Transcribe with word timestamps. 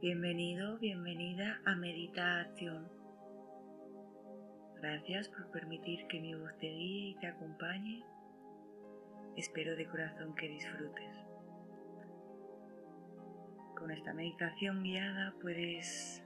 Bienvenido, 0.00 0.78
bienvenida 0.78 1.60
a 1.64 1.74
Meditación. 1.74 2.88
Gracias 4.76 5.28
por 5.28 5.50
permitir 5.50 6.06
que 6.06 6.20
mi 6.20 6.34
voz 6.34 6.56
te 6.58 6.68
guíe 6.68 7.08
y 7.08 7.14
te 7.16 7.26
acompañe. 7.26 8.04
Espero 9.36 9.74
de 9.74 9.88
corazón 9.88 10.36
que 10.36 10.50
disfrutes. 10.50 11.16
Con 13.76 13.90
esta 13.90 14.14
meditación 14.14 14.84
guiada 14.84 15.34
puedes 15.42 16.22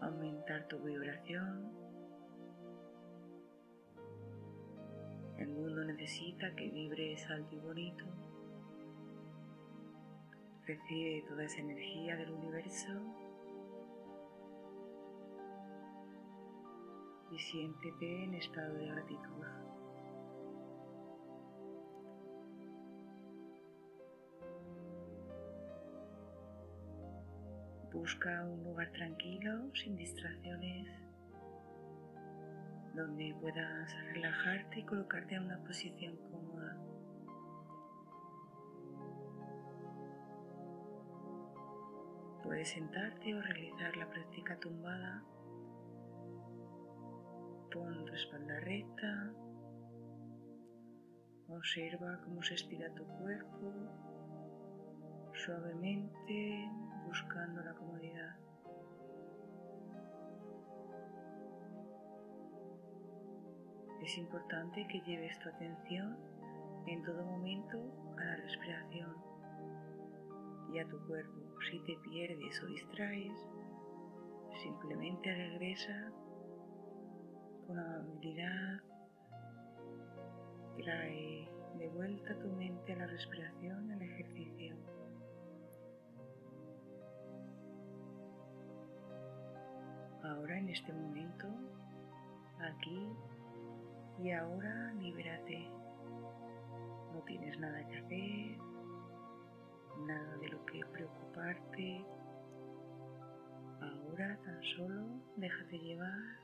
aumentar 0.00 0.68
tu 0.68 0.78
vibración. 0.84 1.72
El 5.36 5.48
mundo 5.48 5.84
necesita 5.84 6.54
que 6.54 6.70
vibres 6.70 7.28
alto 7.28 7.56
y 7.56 7.58
bonito. 7.58 8.23
Recibe 10.66 11.22
toda 11.28 11.44
esa 11.44 11.60
energía 11.60 12.16
del 12.16 12.30
universo 12.32 12.88
y 17.30 17.38
siéntete 17.38 18.24
en 18.24 18.34
estado 18.34 18.74
de 18.74 18.86
gratitud. 18.86 19.34
Busca 27.92 28.44
un 28.44 28.64
lugar 28.64 28.90
tranquilo, 28.92 29.70
sin 29.74 29.96
distracciones, 29.96 30.88
donde 32.94 33.34
puedas 33.40 33.94
relajarte 34.14 34.80
y 34.80 34.84
colocarte 34.84 35.34
en 35.36 35.44
una 35.44 35.58
posición 35.64 36.16
cómoda. 36.30 36.53
Puedes 42.54 42.70
sentarte 42.70 43.34
o 43.34 43.42
realizar 43.42 43.96
la 43.96 44.08
práctica 44.08 44.56
tumbada. 44.60 45.24
Pon 47.72 48.04
tu 48.04 48.14
espalda 48.14 48.60
recta. 48.60 49.32
Observa 51.48 52.20
cómo 52.22 52.40
se 52.44 52.54
estira 52.54 52.94
tu 52.94 53.04
cuerpo 53.18 53.72
suavemente 55.32 56.70
buscando 57.08 57.60
la 57.60 57.74
comodidad. 57.74 58.36
Es 64.00 64.16
importante 64.16 64.86
que 64.86 65.00
lleves 65.00 65.36
tu 65.40 65.48
atención 65.48 66.16
en 66.86 67.02
todo 67.02 67.24
momento 67.24 68.14
a 68.16 68.24
la 68.24 68.36
respiración 68.36 69.12
y 70.72 70.78
a 70.78 70.86
tu 70.86 71.04
cuerpo. 71.08 71.43
Si 71.70 71.80
te 71.80 71.96
pierdes 72.08 72.62
o 72.62 72.66
distraes, 72.66 73.32
simplemente 74.62 75.34
regresa 75.34 76.12
con 77.66 77.78
amabilidad, 77.78 78.80
trae 80.76 81.48
de 81.78 81.88
vuelta 81.88 82.38
tu 82.38 82.48
mente 82.48 82.92
a 82.92 82.96
la 82.96 83.06
respiración, 83.06 83.90
al 83.90 84.02
ejercicio. 84.02 84.76
Ahora, 90.22 90.58
en 90.58 90.68
este 90.68 90.92
momento, 90.92 91.46
aquí 92.60 93.08
y 94.22 94.30
ahora, 94.30 94.92
libérate. 94.94 95.68
No 97.12 97.20
tienes 97.26 97.58
nada 97.58 97.86
que 97.86 97.96
hacer, 97.98 98.73
nada 100.06 100.36
de 100.38 100.48
lo 100.48 100.64
que 100.66 100.80
preocuparte. 100.92 102.04
Ahora 103.80 104.38
tan 104.44 104.62
solo 104.76 105.04
déjate 105.36 105.78
llevar 105.78 106.38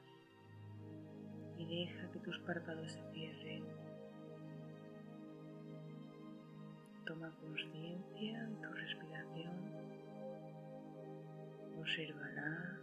y 1.58 1.86
deja 1.86 2.10
que 2.10 2.18
tus 2.20 2.38
párpados 2.40 2.92
se 2.92 3.02
cierren. 3.12 3.64
Toma 7.06 7.30
conciencia 7.40 8.44
de 8.44 8.56
tu 8.56 8.72
respiración. 8.72 9.56
Obsérvala 11.78 12.80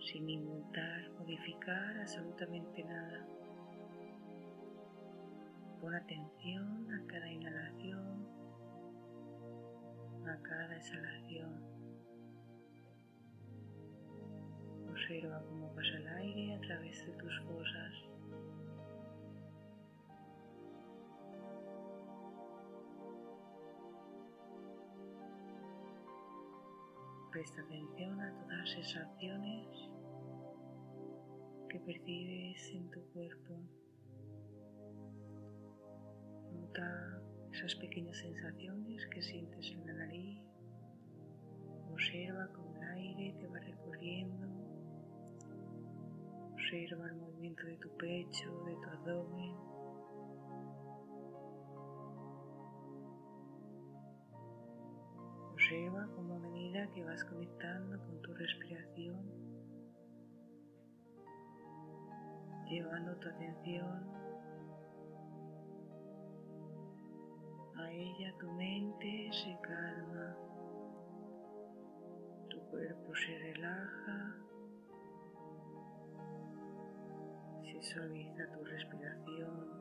sin 0.00 0.28
intentar 0.28 1.10
modificar 1.18 1.98
absolutamente 2.00 2.84
nada. 2.84 3.26
Pon 5.80 5.94
atención 5.94 6.86
a 6.92 7.06
cada 7.06 7.30
inhalación, 7.30 8.26
a 10.30 10.42
cada 10.42 10.76
exhalación. 10.76 11.60
Observa 14.88 15.42
cómo 15.48 15.74
pasa 15.74 15.96
el 15.96 16.08
aire 16.08 16.54
a 16.54 16.60
través 16.60 17.04
de 17.04 17.12
tus 17.14 17.40
fosas. 17.40 17.94
Presta 27.32 27.62
atención 27.62 28.20
a 28.20 28.32
todas 28.34 28.58
las 28.58 28.70
sensaciones 28.70 29.66
que 31.68 31.80
percibes 31.80 32.70
en 32.74 32.90
tu 32.90 33.00
cuerpo. 33.12 33.54
Nota 36.52 37.19
esas 37.52 37.74
pequeñas 37.76 38.16
sensaciones 38.18 39.06
que 39.06 39.22
sientes 39.22 39.70
en 39.72 39.86
la 39.86 39.92
nariz. 39.94 40.40
Observa 41.92 42.48
cómo 42.54 42.76
el 42.76 42.82
aire 42.82 43.34
te 43.38 43.46
va 43.48 43.58
recorriendo. 43.58 44.46
Observa 46.52 47.06
el 47.08 47.16
movimiento 47.16 47.66
de 47.66 47.76
tu 47.78 47.88
pecho, 47.96 48.64
de 48.64 48.74
tu 48.76 48.90
abdomen. 48.90 49.56
Observa 55.52 56.08
cómo 56.14 56.34
a 56.36 56.38
medida 56.38 56.90
que 56.92 57.04
vas 57.04 57.24
conectando 57.24 57.98
con 58.04 58.22
tu 58.22 58.34
respiración, 58.34 59.20
llevando 62.68 63.16
tu 63.16 63.28
atención 63.28 64.29
ella, 68.00 68.32
tu 68.38 68.50
mente 68.52 69.30
se 69.32 69.58
calma, 69.60 70.36
tu 72.48 72.58
cuerpo 72.70 73.14
se 73.14 73.38
relaja, 73.38 74.36
se 77.62 77.82
suaviza 77.82 78.50
tu 78.52 78.64
respiración. 78.64 79.80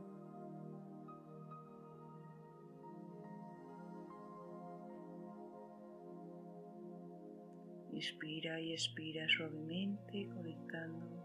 Inspira 7.92 8.60
y 8.62 8.74
expira 8.74 9.28
suavemente 9.30 10.30
conectando 10.30 11.20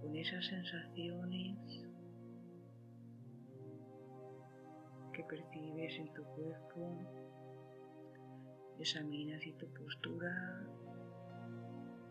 con 0.00 0.16
esas 0.16 0.44
sensaciones 0.46 1.86
que 5.16 5.24
percibes 5.24 5.98
en 5.98 6.12
tu 6.12 6.22
cuerpo. 6.24 6.80
Examina 8.78 9.38
si 9.40 9.52
tu 9.54 9.66
postura 9.72 10.30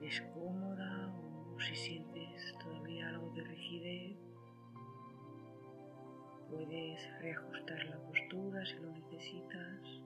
es 0.01 0.19
cómoda 0.33 1.13
o 1.53 1.59
si 1.59 1.75
sientes 1.75 2.55
todavía 2.63 3.09
algo 3.09 3.29
de 3.35 3.43
rigidez. 3.43 4.17
Puedes 6.49 7.19
reajustar 7.21 7.85
la 7.85 7.99
postura 8.07 8.65
si 8.65 8.75
lo 8.77 8.91
necesitas 8.91 10.01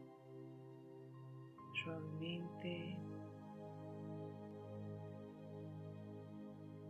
suavemente 1.83 2.99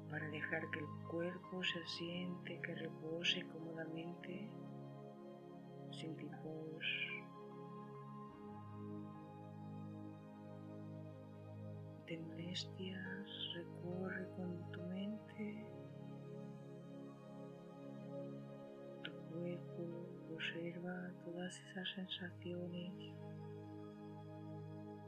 para 0.10 0.28
dejar 0.30 0.72
que 0.72 0.80
el 0.80 1.08
cuerpo 1.12 1.64
se 1.64 1.80
asiente, 1.80 2.60
que 2.62 2.74
repose 2.74 3.46
cómodamente, 3.54 4.50
sin 5.92 6.16
tipos 6.16 6.86
de 12.08 12.18
molestias, 12.18 13.30
recorre 13.56 14.28
con 14.36 14.72
tu 14.72 14.82
mente. 14.84 15.66
Tu 19.04 19.12
cuerpo, 19.32 20.08
observa 20.34 21.12
todas 21.26 21.54
esas 21.60 21.88
sensaciones 21.96 22.94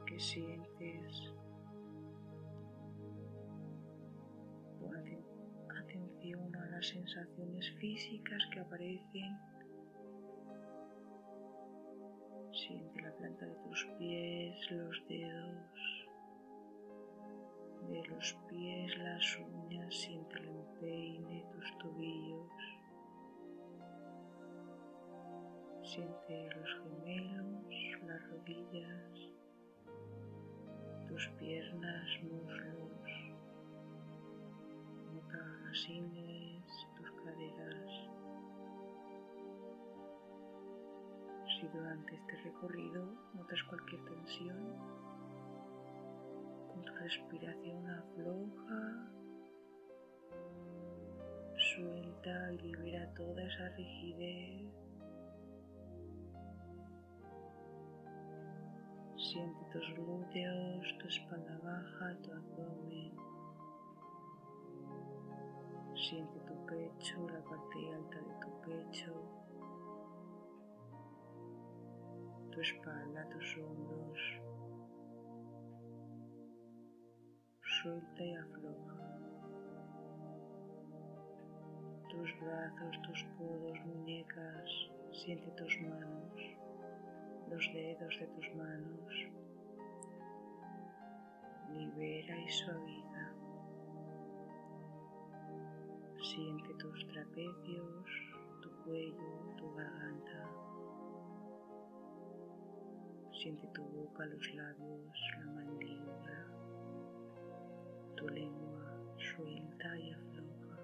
que 0.06 0.20
sientes. 0.20 1.32
Atención 5.70 6.56
a 6.56 6.66
las 6.66 6.86
sensaciones 6.86 7.70
físicas 7.78 8.42
que 8.52 8.60
aparecen 8.60 9.36
Siente 12.72 13.02
la 13.02 13.12
planta 13.16 13.44
de 13.44 13.54
tus 13.68 13.84
pies, 13.98 14.70
los 14.70 15.06
dedos, 15.06 16.08
de 17.90 18.02
los 18.08 18.32
pies, 18.48 18.96
las 18.96 19.38
uñas, 19.40 19.94
siente 19.94 20.38
el 20.38 20.48
empeine, 20.48 21.44
tus 21.52 21.78
tobillos. 21.78 22.48
Siente 25.82 26.48
los 26.56 26.70
gemelos, 26.82 27.74
las 28.06 28.30
rodillas, 28.30 29.18
tus 31.08 31.28
piernas, 31.38 32.08
muslos, 32.22 33.34
nota 35.12 35.60
las 35.66 35.88
ingles, 35.90 36.41
Si 41.62 41.68
durante 41.68 42.16
este 42.16 42.36
recorrido 42.42 43.04
notas 43.34 43.62
cualquier 43.68 44.04
tensión, 44.04 44.58
con 46.66 46.82
tu 46.82 46.92
respiración 46.92 47.88
afloja, 47.88 49.12
suelta 51.54 52.52
y 52.54 52.58
libera 52.58 53.14
toda 53.14 53.44
esa 53.44 53.68
rigidez. 53.76 54.72
Siente 59.16 59.64
tus 59.72 59.94
glúteos, 59.94 60.98
tu 60.98 61.06
espalda 61.06 61.60
baja, 61.62 62.16
tu 62.22 62.32
abdomen. 62.32 63.12
Siente 65.94 66.40
tu 66.40 66.66
pecho, 66.66 67.28
la 67.28 67.40
parte 67.44 67.94
alta 67.94 68.18
de 68.18 68.34
tu 68.40 68.60
pecho, 68.62 69.41
tu 72.52 72.60
espalda, 72.60 73.28
tus 73.30 73.56
hombros. 73.58 74.20
Suelta 77.82 78.22
y 78.22 78.34
afloja. 78.34 79.18
Tus 82.10 82.40
brazos, 82.40 83.02
tus 83.02 83.24
codos, 83.38 83.78
muñecas, 83.86 84.70
siente 85.12 85.50
tus 85.52 85.80
manos 85.80 86.62
los 87.52 87.72
dedos 87.74 88.18
de 88.18 88.26
tus 88.28 88.54
manos. 88.54 89.12
Libera 91.70 92.38
y 92.38 92.48
suaviza. 92.48 93.32
Siente 96.22 96.74
tus 96.78 97.06
trapecios, 97.08 98.06
tu 98.62 98.70
cuello, 98.84 99.54
tu 99.58 99.74
garganta. 99.74 100.71
Siente 103.42 103.66
tu 103.74 103.82
boca, 103.82 104.24
los 104.24 104.54
labios, 104.54 105.18
la 105.40 105.46
mandíbula, 105.46 106.46
tu 108.14 108.28
lengua 108.28 108.94
suelta 109.16 109.98
y 109.98 110.12
afloja. 110.12 110.78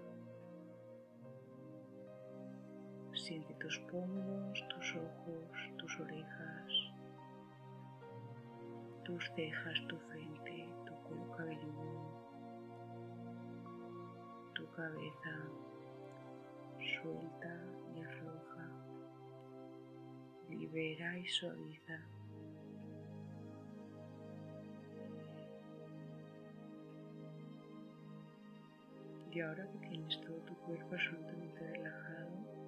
Siente 3.14 3.54
tus 3.60 3.78
pómulos, 3.90 4.68
tus 4.70 4.96
ojos, 4.96 5.76
tus 5.76 6.00
orejas, 6.00 6.72
tus 9.04 9.24
cejas, 9.36 9.78
tu 9.86 9.96
frente, 9.96 10.68
tu 10.84 10.94
cuello 11.04 11.30
cabelludo, 11.36 12.10
tu 14.54 14.68
cabeza. 14.72 15.46
Suelta 17.00 17.64
y 17.94 18.02
afloja. 18.02 18.68
Libera 20.48 21.16
y 21.18 21.28
suaviza. 21.28 22.17
Y 29.30 29.40
ahora 29.40 29.68
que 29.70 29.78
tienes 29.88 30.20
todo 30.22 30.36
tu 30.38 30.54
cuerpo 30.56 30.94
absolutamente 30.94 31.72
relajado, 31.72 32.58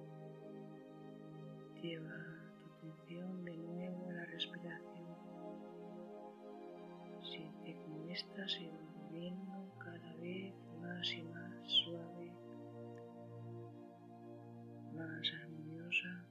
Lleva 1.81 2.13
tu 2.53 2.87
atención 2.87 3.43
de 3.43 3.57
nuevo 3.57 4.07
a 4.09 4.13
la 4.13 4.25
respiración. 4.25 5.15
Siente 7.23 7.75
cómo 7.81 8.07
ésta 8.07 8.47
se 8.47 8.69
cada 9.79 10.13
vez 10.17 10.53
más 10.79 11.11
y 11.11 11.23
más 11.23 11.67
suave, 11.83 12.31
más 14.93 15.33
armoniosa. 15.41 16.25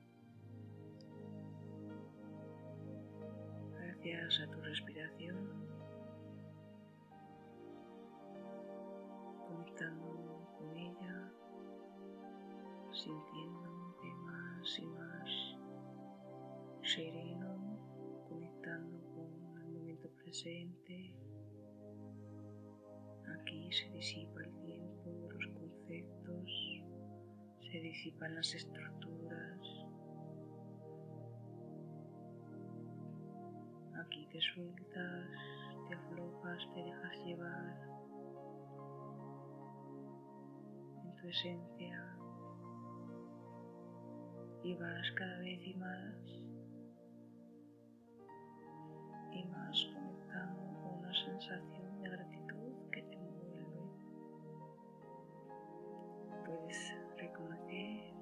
Gracias 3.72 4.40
a 4.40 4.50
tu 4.52 4.60
respiración, 4.60 5.59
sintiéndote 13.02 14.14
más 14.26 14.78
y 14.78 14.86
más 14.86 15.30
sereno, 16.82 17.78
conectando 18.28 19.00
con 19.14 19.62
el 19.62 19.68
momento 19.70 20.10
presente. 20.22 21.14
Aquí 23.40 23.72
se 23.72 23.90
disipa 23.90 24.42
el 24.44 24.54
tiempo, 24.66 25.28
los 25.30 25.46
conceptos, 25.54 26.50
se 27.72 27.80
disipan 27.80 28.34
las 28.34 28.54
estructuras. 28.54 29.60
Aquí 34.04 34.26
te 34.30 34.40
sueltas, 34.42 35.30
te 35.88 35.94
aflojas, 35.94 36.68
te 36.74 36.82
dejas 36.82 37.24
llevar 37.24 37.80
en 41.04 41.16
tu 41.16 41.28
esencia 41.28 42.19
y 44.62 44.74
vas 44.74 45.10
cada 45.12 45.38
vez 45.38 45.60
y 45.66 45.74
más 45.74 46.14
y 49.32 49.44
más 49.44 49.84
conectado 49.94 50.56
con 50.82 50.98
una 50.98 51.14
sensación 51.14 52.02
de 52.02 52.10
gratitud 52.10 52.90
que 52.92 53.02
te 53.02 53.14
envuelve. 53.14 53.80
Puedes 56.44 56.94
reconocer 57.16 58.12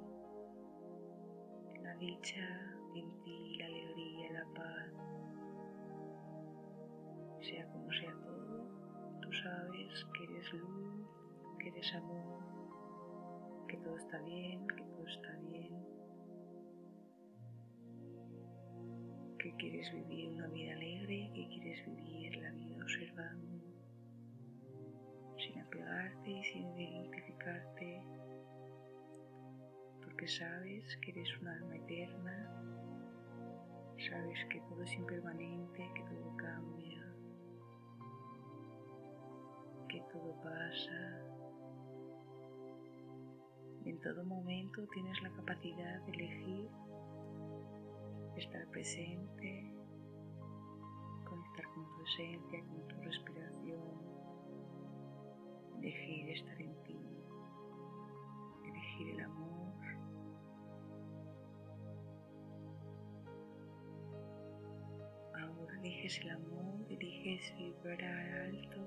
la 1.83 1.95
dicha 1.97 2.47
en 2.95 3.23
ti, 3.25 3.57
la 3.59 3.67
alegría, 3.67 4.33
la 4.33 4.47
paz. 4.55 4.93
Sea 7.41 7.67
como 7.73 7.91
sea 7.93 8.15
todo, 8.23 8.69
tú 9.23 9.33
sabes 9.33 10.07
que 10.15 10.25
eres 10.25 10.53
luz, 10.53 11.07
que 11.59 11.69
eres 11.69 11.95
amor, 11.95 13.67
que 13.67 13.77
todo 13.79 13.97
está 13.97 14.21
bien, 14.23 14.67
que 14.69 14.85
todo 14.85 15.07
está 15.07 15.33
bien 15.41 15.88
quieres 19.59 19.93
vivir 19.93 20.31
una 20.31 20.47
vida 20.47 20.73
alegre, 20.73 21.31
que 21.35 21.49
quieres 21.49 21.85
vivir 21.85 22.37
la 22.37 22.51
vida 22.53 22.77
observando, 22.83 23.61
sin 25.37 25.59
apegarte 25.61 26.31
y 26.31 26.45
sin 26.45 26.79
identificarte, 26.79 28.03
porque 30.05 30.29
sabes 30.29 30.97
que 30.99 31.11
eres 31.11 31.37
un 31.41 31.49
alma 31.49 31.77
eterna, 31.77 32.63
sabes 34.09 34.39
que 34.49 34.61
todo 34.61 34.83
es 34.85 34.93
impermanente, 34.95 35.91
que 35.95 36.03
todo 36.05 36.37
cambia, 36.37 37.05
que 39.89 40.01
todo 40.13 40.41
pasa. 40.41 41.25
En 43.85 43.99
todo 44.01 44.25
momento 44.25 44.87
tienes 44.93 45.21
la 45.23 45.31
capacidad 45.31 46.01
de 46.03 46.13
elegir 46.13 46.69
estar 48.39 48.65
presente, 48.69 49.75
conectar 51.25 51.65
con 51.75 51.85
tu 51.93 52.05
esencia, 52.05 52.65
con 52.67 52.89
tu 52.89 52.97
respiración, 53.03 53.99
elegir 55.79 56.31
estar 56.31 56.61
en 56.61 56.83
ti, 56.85 57.01
elegir 58.65 59.09
el 59.09 59.21
amor. 59.21 59.75
Ahora 65.35 65.81
eliges 65.81 66.21
el 66.21 66.31
amor, 66.31 66.87
eliges 66.91 67.57
vibrar 67.57 68.01
alto, 68.47 68.81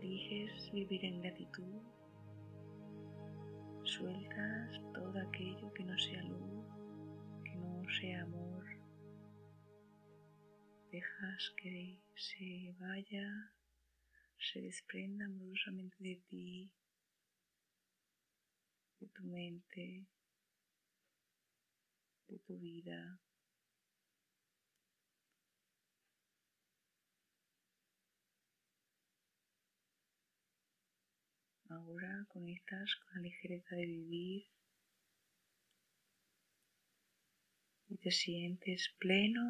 eliges 0.00 0.70
vivir 0.72 1.04
en 1.04 1.20
gratitud, 1.20 1.82
sueltas 3.82 4.80
todo 4.92 5.18
aquello 5.20 5.72
que 5.74 5.84
no 5.84 5.98
sea 5.98 6.22
luz 6.22 6.53
ese 7.94 8.14
amor 8.14 8.64
dejas 10.90 11.54
que 11.56 12.02
se 12.16 12.74
vaya, 12.78 13.52
se 14.38 14.60
desprenda 14.60 15.26
amorosamente 15.26 15.96
de 16.00 16.16
ti, 16.28 16.72
de 19.00 19.06
tu 19.08 19.22
mente, 19.24 20.06
de 22.28 22.38
tu 22.40 22.58
vida. 22.58 23.20
Ahora 31.68 32.26
conectas 32.28 32.94
con 32.96 33.14
la 33.16 33.22
ligereza 33.22 33.76
de 33.76 33.86
vivir 33.86 34.46
te 38.04 38.10
sientes 38.10 38.94
pleno 38.98 39.42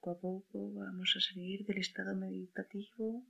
Poco 0.00 0.10
a 0.10 0.20
poco 0.20 0.72
vamos 0.72 1.14
a 1.16 1.20
salir 1.20 1.64
del 1.64 1.78
estado 1.78 2.16
meditativo. 2.16 3.24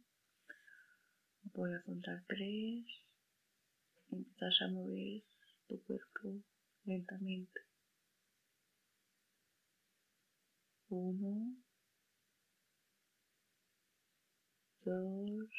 Voy 1.52 1.74
a 1.74 1.82
contar 1.82 2.24
tres. 2.26 2.86
Empiezas 4.10 4.62
a 4.62 4.68
mover 4.68 5.22
tu 5.68 5.82
cuerpo 5.82 6.42
lentamente. 6.84 7.60
Uno, 10.88 11.54
dos, 14.92 15.50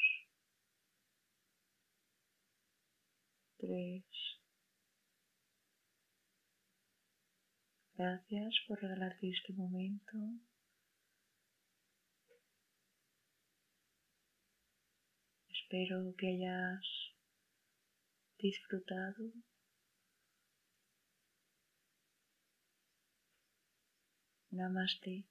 tres. 3.58 4.04
Gracias 7.96 8.54
por 8.66 8.80
regalarte 8.80 9.30
este 9.30 9.52
momento. 9.52 10.18
Espero 15.48 16.14
que 16.18 16.28
hayas 16.28 16.84
disfrutado. 18.38 19.32
Namaste. 24.50 25.24